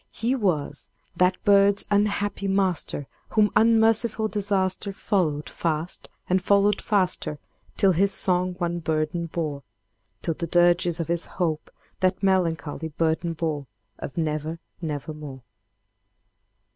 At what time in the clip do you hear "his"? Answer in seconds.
7.91-8.11, 11.07-11.25